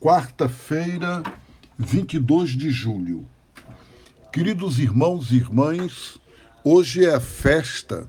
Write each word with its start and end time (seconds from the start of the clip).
quarta-feira, 0.00 1.24
22 1.76 2.50
de 2.50 2.70
julho. 2.70 3.26
Queridos 4.32 4.78
irmãos 4.78 5.32
e 5.32 5.36
irmãs, 5.36 6.18
hoje 6.62 7.04
é 7.04 7.14
a 7.14 7.20
festa 7.20 8.08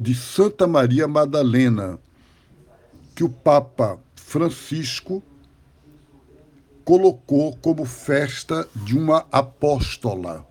de 0.00 0.14
Santa 0.14 0.66
Maria 0.66 1.06
Madalena, 1.06 1.98
que 3.14 3.22
o 3.22 3.28
Papa 3.28 3.98
Francisco 4.14 5.22
colocou 6.84 7.54
como 7.56 7.84
festa 7.84 8.66
de 8.74 8.96
uma 8.96 9.26
apóstola. 9.30 10.46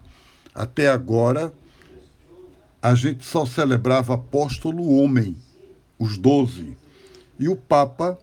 Até 0.54 0.88
agora, 0.90 1.52
a 2.80 2.94
gente 2.94 3.26
só 3.26 3.44
celebrava 3.44 4.14
apóstolo 4.14 5.00
homem, 5.00 5.36
os 5.98 6.16
doze. 6.16 6.78
E 7.40 7.50
o 7.50 7.56
Papa 7.56 8.20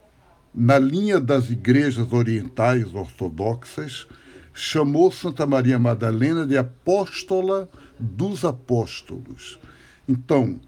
na 0.55 0.79
linha 0.79 1.19
das 1.19 1.51
igrejas 1.51 2.13
orientais 2.13 2.95
ortodoxas, 2.95 4.07
chamou 4.53 5.11
Santa 5.11 5.47
Maria 5.47 5.79
Madalena 5.79 6.47
de 6.47 6.59
apóstola 6.59 7.69
dos 7.99 8.45
apóstolos. 8.45 9.59
Então, 10.07 10.61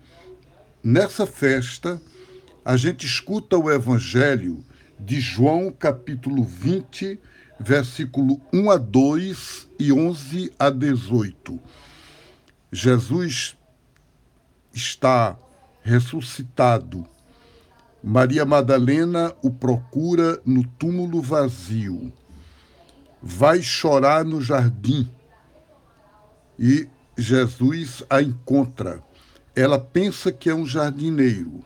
nessa 0.82 1.27
festa, 1.27 2.00
a 2.64 2.77
gente 2.77 3.05
escuta 3.05 3.58
o 3.58 3.70
evangelho 3.70 4.64
de 4.98 5.20
João, 5.20 5.70
capítulo 5.70 6.44
20, 6.44 7.20
versículo 7.60 8.41
1 8.52 8.70
a 8.70 8.77
2 8.77 9.69
e 9.78 9.92
11 9.92 10.52
a 10.58 10.70
18. 10.70 11.60
Jesus 12.72 13.56
está 14.72 15.36
ressuscitado 15.82 17.06
Maria 18.06 18.44
Madalena 18.44 19.34
o 19.40 19.50
procura 19.50 20.38
no 20.44 20.62
túmulo 20.62 21.22
vazio. 21.22 22.12
Vai 23.22 23.62
chorar 23.62 24.27
no 24.27 24.42
jardim 24.42 25.08
e 26.58 26.86
Jesus 27.16 28.05
a 28.10 28.20
encontra. 28.20 29.02
Ela 29.56 29.78
pensa 29.78 30.30
que 30.30 30.50
é 30.50 30.55
um 30.55 30.66
jardineiro 30.66 31.64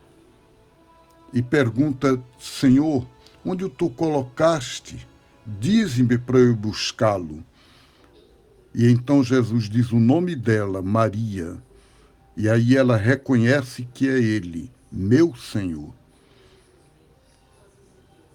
e 1.33 1.41
pergunta: 1.41 2.17
Senhor, 2.39 3.05
onde 3.45 3.67
tu 3.67 3.89
colocaste? 3.89 5.05
Dize-me 5.45 6.17
para 6.17 6.39
eu 6.39 6.55
buscá-lo. 6.55 7.43
E 8.73 8.89
então 8.89 9.25
Jesus 9.25 9.67
diz 9.69 9.91
o 9.91 9.99
nome 9.99 10.37
dela, 10.37 10.81
Maria. 10.81 11.57
E 12.37 12.47
aí 12.47 12.77
ela 12.77 12.95
reconhece 12.95 13.85
que 13.93 14.07
é 14.07 14.17
ele, 14.17 14.71
meu 14.89 15.35
Senhor 15.35 15.99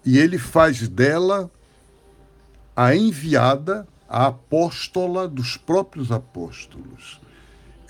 e 0.05 0.17
ele 0.19 0.37
faz 0.37 0.87
dela 0.87 1.49
a 2.75 2.95
enviada, 2.95 3.87
a 4.07 4.27
apóstola 4.27 5.27
dos 5.27 5.57
próprios 5.57 6.11
apóstolos. 6.11 7.19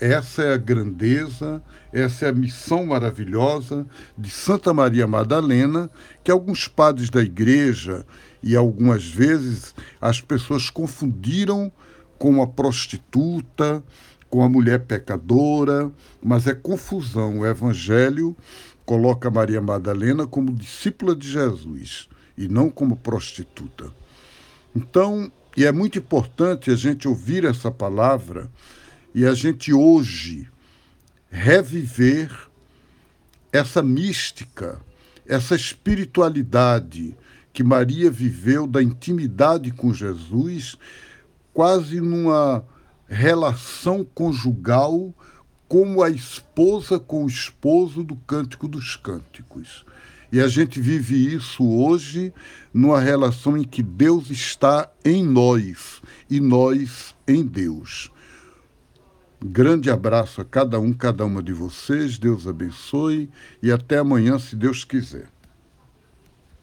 Essa 0.00 0.42
é 0.42 0.54
a 0.54 0.58
grandeza, 0.58 1.62
essa 1.92 2.26
é 2.26 2.28
a 2.28 2.32
missão 2.32 2.86
maravilhosa 2.86 3.86
de 4.16 4.30
Santa 4.30 4.72
Maria 4.72 5.06
Madalena, 5.06 5.90
que 6.22 6.30
alguns 6.30 6.68
padres 6.68 7.10
da 7.10 7.22
igreja 7.22 8.04
e 8.42 8.54
algumas 8.54 9.06
vezes 9.06 9.74
as 10.00 10.20
pessoas 10.20 10.70
confundiram 10.70 11.72
com 12.18 12.42
a 12.42 12.46
prostituta, 12.46 13.82
com 14.28 14.42
a 14.42 14.48
mulher 14.48 14.80
pecadora, 14.80 15.90
mas 16.22 16.46
é 16.46 16.54
confusão. 16.54 17.40
O 17.40 17.46
evangelho 17.46 18.36
coloca 18.86 19.28
Maria 19.28 19.60
Madalena 19.60 20.26
como 20.26 20.54
discípula 20.54 21.14
de 21.14 21.28
Jesus 21.28 22.08
e 22.38 22.46
não 22.46 22.70
como 22.70 22.96
prostituta. 22.96 23.92
Então, 24.74 25.30
e 25.56 25.64
é 25.64 25.72
muito 25.72 25.98
importante 25.98 26.70
a 26.70 26.76
gente 26.76 27.08
ouvir 27.08 27.44
essa 27.44 27.70
palavra 27.70 28.48
e 29.12 29.26
a 29.26 29.34
gente 29.34 29.72
hoje 29.72 30.48
reviver 31.28 32.30
essa 33.52 33.82
mística, 33.82 34.80
essa 35.26 35.56
espiritualidade 35.56 37.16
que 37.52 37.64
Maria 37.64 38.10
viveu 38.10 38.66
da 38.66 38.82
intimidade 38.82 39.72
com 39.72 39.92
Jesus, 39.92 40.76
quase 41.52 42.00
numa 42.00 42.64
relação 43.08 44.04
conjugal 44.04 45.14
como 45.68 46.02
a 46.02 46.10
esposa 46.10 46.98
com 46.98 47.24
o 47.24 47.28
esposo 47.28 48.02
do 48.02 48.16
Cântico 48.16 48.68
dos 48.68 48.96
Cânticos. 48.96 49.84
E 50.30 50.40
a 50.40 50.48
gente 50.48 50.80
vive 50.80 51.34
isso 51.34 51.64
hoje 51.64 52.32
numa 52.72 53.00
relação 53.00 53.56
em 53.56 53.64
que 53.64 53.82
Deus 53.82 54.30
está 54.30 54.90
em 55.04 55.24
nós 55.24 56.02
e 56.28 56.40
nós 56.40 57.14
em 57.26 57.44
Deus. 57.44 58.10
Grande 59.44 59.90
abraço 59.90 60.40
a 60.40 60.44
cada 60.44 60.80
um, 60.80 60.92
cada 60.92 61.24
uma 61.24 61.42
de 61.42 61.52
vocês. 61.52 62.18
Deus 62.18 62.46
abençoe 62.46 63.30
e 63.62 63.70
até 63.70 63.98
amanhã, 63.98 64.38
se 64.38 64.56
Deus 64.56 64.84
quiser. 64.84 65.28